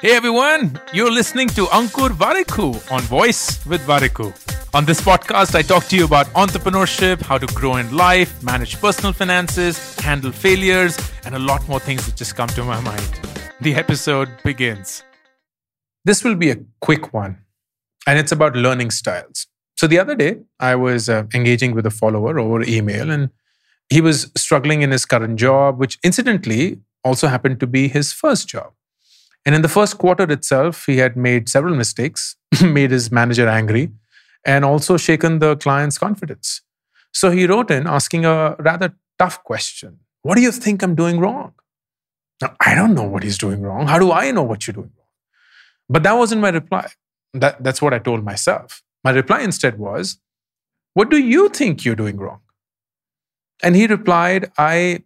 Hey 0.00 0.12
everyone, 0.14 0.80
you're 0.92 1.10
listening 1.10 1.48
to 1.48 1.66
Ankur 1.66 2.10
Warikoo 2.10 2.92
on 2.92 3.02
Voice 3.02 3.64
with 3.66 3.80
Warikoo. 3.86 4.32
On 4.74 4.84
this 4.84 5.00
podcast, 5.00 5.54
I 5.54 5.62
talk 5.62 5.84
to 5.86 5.96
you 5.96 6.04
about 6.04 6.26
entrepreneurship, 6.28 7.20
how 7.22 7.38
to 7.38 7.46
grow 7.48 7.76
in 7.76 7.94
life, 7.94 8.42
manage 8.42 8.80
personal 8.80 9.12
finances, 9.12 9.94
handle 10.00 10.32
failures, 10.32 10.96
and 11.24 11.34
a 11.34 11.38
lot 11.38 11.66
more 11.68 11.80
things 11.80 12.06
that 12.06 12.16
just 12.16 12.36
come 12.36 12.48
to 12.48 12.64
my 12.64 12.80
mind. 12.80 13.20
The 13.60 13.74
episode 13.74 14.28
begins. 14.44 15.02
This 16.04 16.24
will 16.24 16.34
be 16.34 16.50
a 16.50 16.56
quick 16.80 17.12
one, 17.12 17.38
and 18.06 18.18
it's 18.18 18.32
about 18.32 18.56
learning 18.56 18.90
styles. 18.92 19.46
So 19.76 19.86
the 19.86 19.98
other 19.98 20.14
day, 20.14 20.40
I 20.60 20.76
was 20.76 21.08
uh, 21.08 21.24
engaging 21.34 21.74
with 21.74 21.84
a 21.84 21.90
follower 21.90 22.38
over 22.38 22.62
email, 22.62 23.10
and 23.10 23.30
he 23.90 24.00
was 24.00 24.30
struggling 24.36 24.82
in 24.82 24.90
his 24.90 25.04
current 25.04 25.38
job, 25.38 25.78
which 25.78 25.98
incidentally 26.02 26.80
also 27.06 27.28
happened 27.28 27.60
to 27.60 27.68
be 27.76 27.88
his 27.88 28.12
first 28.12 28.48
job. 28.48 28.72
And 29.44 29.54
in 29.54 29.62
the 29.62 29.72
first 29.78 29.98
quarter 29.98 30.24
itself, 30.36 30.86
he 30.86 30.96
had 30.98 31.16
made 31.16 31.48
several 31.48 31.76
mistakes, 31.76 32.36
made 32.78 32.90
his 32.90 33.12
manager 33.12 33.48
angry, 33.48 33.92
and 34.44 34.64
also 34.64 34.96
shaken 34.96 35.38
the 35.38 35.56
client's 35.56 35.98
confidence. 35.98 36.62
So 37.12 37.30
he 37.30 37.46
wrote 37.46 37.70
in 37.70 37.86
asking 37.86 38.24
a 38.24 38.56
rather 38.58 38.94
tough 39.18 39.42
question 39.44 40.00
What 40.22 40.34
do 40.34 40.42
you 40.42 40.52
think 40.52 40.82
I'm 40.82 40.96
doing 40.96 41.20
wrong? 41.20 41.54
Now, 42.42 42.54
I 42.60 42.74
don't 42.74 42.94
know 42.94 43.08
what 43.14 43.22
he's 43.22 43.38
doing 43.38 43.62
wrong. 43.62 43.86
How 43.86 43.98
do 43.98 44.12
I 44.12 44.30
know 44.30 44.42
what 44.42 44.66
you're 44.66 44.78
doing 44.80 44.92
wrong? 44.98 45.12
But 45.88 46.02
that 46.02 46.18
wasn't 46.22 46.42
my 46.42 46.50
reply. 46.50 46.86
That, 47.32 47.62
that's 47.62 47.80
what 47.80 47.94
I 47.94 47.98
told 47.98 48.24
myself. 48.24 48.82
My 49.04 49.12
reply 49.12 49.40
instead 49.40 49.78
was, 49.78 50.18
What 50.94 51.08
do 51.10 51.18
you 51.18 51.48
think 51.48 51.84
you're 51.84 52.02
doing 52.04 52.16
wrong? 52.16 52.40
And 53.62 53.76
he 53.76 53.86
replied, 53.86 54.50
I 54.58 55.04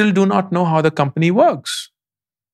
still 0.00 0.12
do 0.12 0.26
not 0.26 0.50
know 0.50 0.64
how 0.64 0.80
the 0.80 0.90
company 0.90 1.30
works 1.30 1.90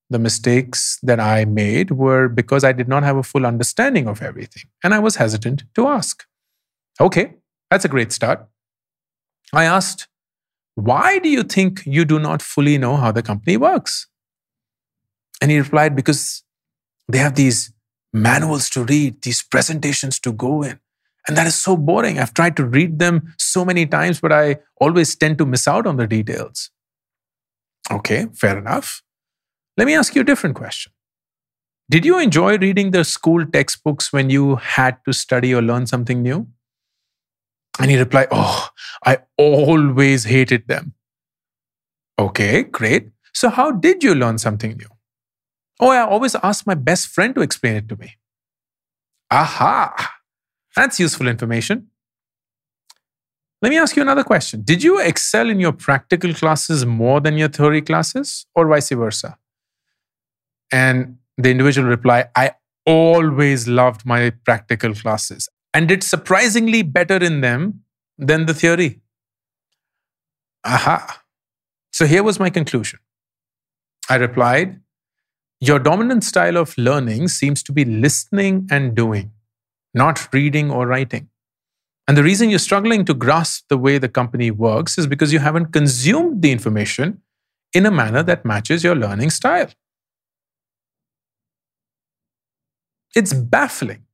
the 0.08 0.18
mistakes 0.18 0.98
that 1.02 1.18
I 1.18 1.44
made 1.44 1.90
were 1.90 2.28
because 2.28 2.64
I 2.64 2.72
did 2.72 2.88
not 2.88 3.02
have 3.02 3.16
a 3.16 3.22
full 3.22 3.44
understanding 3.44 4.06
of 4.06 4.22
everything 4.22 4.64
and 4.84 4.94
I 4.94 5.00
was 5.00 5.16
hesitant 5.16 5.64
to 5.74 5.88
ask. 5.88 6.24
Okay, 7.00 7.34
that's 7.70 7.84
a 7.84 7.88
great 7.88 8.12
start. 8.12 8.46
I 9.52 9.64
asked, 9.64 10.06
Why 10.74 11.18
do 11.18 11.28
you 11.28 11.42
think 11.42 11.82
you 11.86 12.04
do 12.04 12.18
not 12.18 12.42
fully 12.42 12.78
know 12.78 12.96
how 12.96 13.10
the 13.10 13.22
company 13.22 13.56
works? 13.56 14.06
And 15.40 15.50
he 15.50 15.58
replied, 15.58 15.96
Because 15.96 16.44
they 17.08 17.18
have 17.18 17.34
these 17.34 17.72
manuals 18.12 18.70
to 18.70 18.84
read, 18.84 19.22
these 19.22 19.42
presentations 19.42 20.20
to 20.20 20.32
go 20.32 20.62
in. 20.62 20.78
And 21.26 21.36
that 21.36 21.48
is 21.48 21.56
so 21.56 21.76
boring. 21.76 22.20
I've 22.20 22.34
tried 22.34 22.56
to 22.58 22.64
read 22.64 23.00
them 23.00 23.34
so 23.38 23.64
many 23.64 23.86
times, 23.86 24.20
but 24.20 24.32
I 24.32 24.58
always 24.80 25.16
tend 25.16 25.38
to 25.38 25.46
miss 25.46 25.66
out 25.66 25.86
on 25.86 25.96
the 25.96 26.06
details. 26.06 26.70
Okay, 27.90 28.26
fair 28.34 28.58
enough. 28.58 29.02
Let 29.76 29.86
me 29.86 29.94
ask 29.94 30.14
you 30.14 30.22
a 30.22 30.24
different 30.24 30.56
question. 30.56 30.92
Did 31.88 32.04
you 32.04 32.18
enjoy 32.18 32.58
reading 32.58 32.90
the 32.90 33.04
school 33.04 33.46
textbooks 33.46 34.12
when 34.12 34.28
you 34.28 34.56
had 34.56 34.98
to 35.04 35.12
study 35.12 35.54
or 35.54 35.62
learn 35.62 35.86
something 35.86 36.22
new? 36.22 36.48
And 37.78 37.90
he 37.90 37.98
replied, 37.98 38.28
Oh, 38.30 38.68
I 39.04 39.18
always 39.36 40.24
hated 40.24 40.66
them. 40.66 40.94
Okay, 42.18 42.64
great. 42.64 43.10
So, 43.34 43.50
how 43.50 43.70
did 43.70 44.02
you 44.02 44.14
learn 44.14 44.38
something 44.38 44.76
new? 44.76 44.88
Oh, 45.78 45.90
I 45.90 46.00
always 46.00 46.34
asked 46.36 46.66
my 46.66 46.74
best 46.74 47.08
friend 47.08 47.34
to 47.34 47.42
explain 47.42 47.76
it 47.76 47.88
to 47.90 47.96
me. 47.96 48.14
Aha, 49.30 50.14
that's 50.74 50.98
useful 50.98 51.28
information. 51.28 51.88
Let 53.62 53.70
me 53.70 53.78
ask 53.78 53.96
you 53.96 54.02
another 54.02 54.24
question. 54.24 54.62
Did 54.62 54.82
you 54.82 55.00
excel 55.00 55.48
in 55.48 55.60
your 55.60 55.72
practical 55.72 56.34
classes 56.34 56.84
more 56.84 57.20
than 57.20 57.38
your 57.38 57.48
theory 57.48 57.80
classes, 57.80 58.46
or 58.54 58.68
vice 58.68 58.90
versa? 58.90 59.38
And 60.70 61.18
the 61.38 61.50
individual 61.50 61.88
reply, 61.88 62.26
I 62.34 62.52
always 62.84 63.66
loved 63.66 64.04
my 64.04 64.30
practical 64.44 64.94
classes 64.94 65.48
and 65.72 65.88
did 65.88 66.02
surprisingly 66.02 66.82
better 66.82 67.16
in 67.16 67.40
them 67.40 67.82
than 68.18 68.46
the 68.46 68.54
theory. 68.54 69.00
Aha. 70.64 71.22
So 71.92 72.06
here 72.06 72.22
was 72.22 72.38
my 72.38 72.50
conclusion. 72.50 72.98
I 74.10 74.16
replied, 74.16 74.80
Your 75.60 75.78
dominant 75.78 76.24
style 76.24 76.56
of 76.56 76.76
learning 76.76 77.28
seems 77.28 77.62
to 77.64 77.72
be 77.72 77.84
listening 77.84 78.68
and 78.70 78.94
doing, 78.94 79.32
not 79.94 80.32
reading 80.32 80.70
or 80.70 80.86
writing. 80.86 81.28
And 82.08 82.16
the 82.16 82.22
reason 82.22 82.50
you're 82.50 82.58
struggling 82.58 83.04
to 83.06 83.14
grasp 83.14 83.64
the 83.68 83.76
way 83.76 83.98
the 83.98 84.08
company 84.08 84.50
works 84.50 84.96
is 84.96 85.06
because 85.06 85.32
you 85.32 85.40
haven't 85.40 85.72
consumed 85.72 86.42
the 86.42 86.52
information 86.52 87.22
in 87.74 87.84
a 87.84 87.90
manner 87.90 88.22
that 88.22 88.44
matches 88.44 88.84
your 88.84 88.94
learning 88.94 89.30
style. 89.30 89.68
It's 93.14 93.32
baffling 93.32 94.04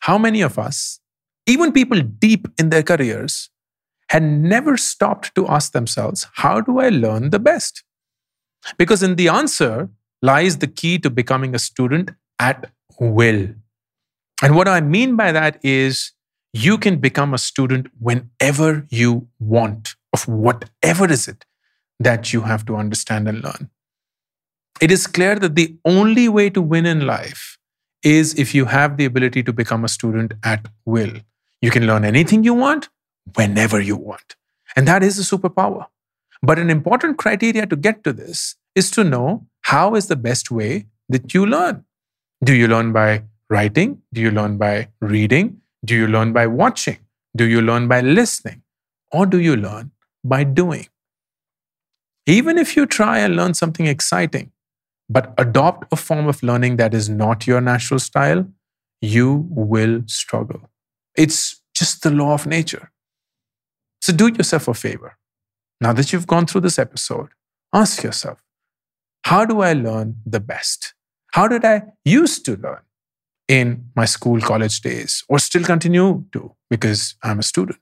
how 0.00 0.16
many 0.16 0.40
of 0.40 0.58
us, 0.58 1.00
even 1.46 1.72
people 1.72 2.00
deep 2.00 2.46
in 2.58 2.70
their 2.70 2.82
careers, 2.82 3.50
had 4.08 4.22
never 4.22 4.76
stopped 4.76 5.34
to 5.34 5.46
ask 5.48 5.72
themselves, 5.72 6.28
How 6.34 6.60
do 6.60 6.78
I 6.78 6.88
learn 6.88 7.30
the 7.30 7.40
best? 7.40 7.82
Because 8.78 9.02
in 9.02 9.16
the 9.16 9.28
answer 9.28 9.90
lies 10.22 10.58
the 10.58 10.66
key 10.66 10.98
to 11.00 11.10
becoming 11.10 11.54
a 11.54 11.58
student 11.58 12.12
at 12.38 12.70
will. 12.98 13.48
And 14.42 14.54
what 14.54 14.68
I 14.68 14.80
mean 14.80 15.16
by 15.16 15.32
that 15.32 15.58
is 15.64 16.12
you 16.64 16.78
can 16.78 16.96
become 16.96 17.34
a 17.34 17.38
student 17.38 17.88
whenever 17.98 18.86
you 18.88 19.28
want 19.38 19.94
of 20.14 20.26
whatever 20.26 21.10
is 21.16 21.28
it 21.28 21.44
that 22.00 22.32
you 22.32 22.42
have 22.42 22.64
to 22.64 22.76
understand 22.76 23.28
and 23.28 23.42
learn. 23.42 23.68
It 24.80 24.90
is 24.90 25.06
clear 25.06 25.34
that 25.36 25.54
the 25.54 25.76
only 25.84 26.28
way 26.28 26.48
to 26.50 26.62
win 26.62 26.86
in 26.86 27.06
life 27.06 27.58
is 28.02 28.32
if 28.44 28.54
you 28.54 28.64
have 28.66 28.96
the 28.96 29.04
ability 29.04 29.42
to 29.42 29.52
become 29.52 29.84
a 29.84 29.88
student 29.88 30.32
at 30.44 30.66
will. 30.86 31.12
You 31.60 31.70
can 31.70 31.86
learn 31.86 32.04
anything 32.04 32.42
you 32.44 32.54
want 32.54 32.88
whenever 33.34 33.80
you 33.80 33.96
want. 33.96 34.36
And 34.76 34.88
that 34.88 35.02
is 35.02 35.18
a 35.18 35.36
superpower. 35.36 35.86
But 36.42 36.58
an 36.58 36.70
important 36.70 37.18
criteria 37.18 37.66
to 37.66 37.76
get 37.76 38.02
to 38.04 38.12
this 38.14 38.56
is 38.74 38.90
to 38.92 39.04
know 39.04 39.46
how 39.62 39.94
is 39.94 40.08
the 40.08 40.16
best 40.16 40.50
way 40.50 40.86
that 41.10 41.34
you 41.34 41.44
learn. 41.44 41.84
Do 42.42 42.54
you 42.54 42.68
learn 42.68 42.92
by 42.92 43.24
writing? 43.50 44.02
Do 44.12 44.20
you 44.20 44.30
learn 44.30 44.56
by 44.56 44.88
reading? 45.00 45.60
Do 45.84 45.94
you 45.94 46.06
learn 46.06 46.32
by 46.32 46.46
watching? 46.46 46.98
Do 47.36 47.44
you 47.44 47.60
learn 47.60 47.88
by 47.88 48.00
listening? 48.00 48.62
Or 49.12 49.26
do 49.26 49.38
you 49.38 49.56
learn 49.56 49.92
by 50.24 50.44
doing? 50.44 50.88
Even 52.26 52.58
if 52.58 52.76
you 52.76 52.86
try 52.86 53.18
and 53.18 53.36
learn 53.36 53.54
something 53.54 53.86
exciting, 53.86 54.50
but 55.08 55.32
adopt 55.38 55.92
a 55.92 55.96
form 55.96 56.26
of 56.26 56.42
learning 56.42 56.76
that 56.76 56.94
is 56.94 57.08
not 57.08 57.46
your 57.46 57.60
natural 57.60 58.00
style, 58.00 58.46
you 59.00 59.46
will 59.50 60.02
struggle. 60.06 60.70
It's 61.16 61.62
just 61.74 62.02
the 62.02 62.10
law 62.10 62.34
of 62.34 62.46
nature. 62.46 62.90
So 64.00 64.12
do 64.12 64.28
yourself 64.28 64.66
a 64.68 64.74
favor. 64.74 65.16
Now 65.80 65.92
that 65.92 66.12
you've 66.12 66.26
gone 66.26 66.46
through 66.46 66.62
this 66.62 66.78
episode, 66.78 67.28
ask 67.72 68.02
yourself, 68.02 68.42
how 69.24 69.44
do 69.44 69.60
I 69.60 69.72
learn 69.72 70.16
the 70.24 70.40
best? 70.40 70.94
How 71.32 71.46
did 71.48 71.64
I 71.64 71.82
used 72.04 72.44
to 72.46 72.56
learn 72.56 72.80
in 73.48 73.90
my 73.94 74.04
school, 74.04 74.40
college 74.40 74.80
days, 74.80 75.24
or 75.28 75.38
still 75.38 75.64
continue 75.64 76.24
to 76.32 76.54
because 76.68 77.14
I'm 77.22 77.38
a 77.38 77.42
student? 77.42 77.80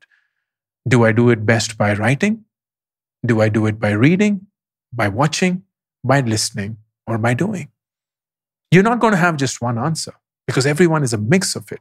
Do 0.87 1.05
I 1.05 1.13
do 1.13 1.31
it 1.31 1.47
best 1.47 1.79
by 1.79 1.95
writing? 1.95 2.45
Do 3.25 3.41
I 3.41 3.49
do 3.49 3.67
it 3.67 3.81
by 3.81 3.93
reading, 3.93 4.47
by 4.93 5.09
watching, 5.09 5.63
by 6.03 6.21
listening, 6.21 6.77
or 7.07 7.17
by 7.17 7.33
doing? 7.35 7.69
You're 8.71 8.83
not 8.83 9.01
going 9.01 9.13
to 9.13 9.19
have 9.19 9.37
just 9.37 9.63
one 9.63 9.79
answer 9.79 10.15
because 10.47 10.67
everyone 10.67 11.03
is 11.03 11.13
a 11.13 11.19
mix 11.19 11.57
of 11.57 11.73
it. 11.73 11.81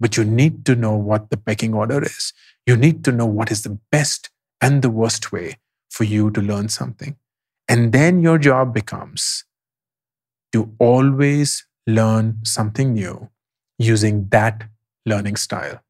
But 0.00 0.16
you 0.16 0.24
need 0.24 0.66
to 0.66 0.74
know 0.74 0.96
what 0.96 1.30
the 1.30 1.36
pecking 1.36 1.74
order 1.74 2.02
is. 2.02 2.32
You 2.66 2.76
need 2.76 3.04
to 3.04 3.12
know 3.12 3.26
what 3.26 3.50
is 3.52 3.62
the 3.62 3.78
best 3.90 4.30
and 4.60 4.82
the 4.82 4.90
worst 4.90 5.32
way 5.32 5.58
for 5.90 6.04
you 6.04 6.30
to 6.32 6.40
learn 6.40 6.68
something. 6.68 7.16
And 7.68 7.92
then 7.92 8.20
your 8.20 8.38
job 8.38 8.74
becomes 8.74 9.44
to 10.52 10.72
always 10.78 11.64
learn 11.86 12.38
something 12.44 12.94
new 12.94 13.28
using 13.78 14.28
that 14.28 14.64
learning 15.06 15.36
style. 15.36 15.82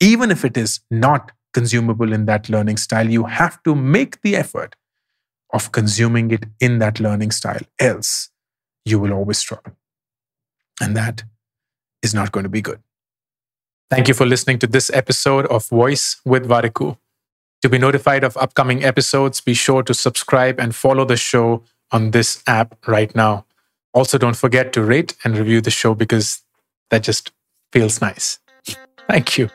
Even 0.00 0.30
if 0.30 0.44
it 0.44 0.56
is 0.56 0.80
not 0.90 1.32
consumable 1.52 2.12
in 2.12 2.26
that 2.26 2.48
learning 2.48 2.76
style, 2.76 3.08
you 3.08 3.24
have 3.24 3.62
to 3.62 3.74
make 3.74 4.20
the 4.22 4.36
effort 4.36 4.74
of 5.52 5.72
consuming 5.72 6.30
it 6.30 6.46
in 6.60 6.78
that 6.78 6.98
learning 6.98 7.30
style. 7.30 7.60
Else, 7.78 8.30
you 8.84 8.98
will 8.98 9.12
always 9.12 9.38
struggle. 9.38 9.74
And 10.80 10.96
that 10.96 11.24
is 12.02 12.14
not 12.14 12.32
going 12.32 12.44
to 12.44 12.50
be 12.50 12.62
good. 12.62 12.80
Thank 13.90 14.08
you 14.08 14.14
for 14.14 14.24
listening 14.24 14.58
to 14.60 14.66
this 14.66 14.90
episode 14.94 15.46
of 15.46 15.68
Voice 15.68 16.20
with 16.24 16.48
Warikoo. 16.48 16.96
To 17.60 17.68
be 17.68 17.78
notified 17.78 18.24
of 18.24 18.36
upcoming 18.38 18.82
episodes, 18.82 19.40
be 19.40 19.54
sure 19.54 19.82
to 19.82 19.94
subscribe 19.94 20.58
and 20.58 20.74
follow 20.74 21.04
the 21.04 21.16
show 21.16 21.62
on 21.92 22.10
this 22.10 22.42
app 22.46 22.76
right 22.88 23.14
now. 23.14 23.44
Also, 23.94 24.18
don't 24.18 24.36
forget 24.36 24.72
to 24.72 24.82
rate 24.82 25.14
and 25.24 25.36
review 25.36 25.60
the 25.60 25.70
show 25.70 25.94
because 25.94 26.42
that 26.90 27.02
just 27.02 27.30
feels 27.72 28.00
nice. 28.00 28.38
Thank 29.08 29.38
you. 29.38 29.50